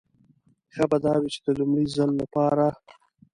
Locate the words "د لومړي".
1.45-1.85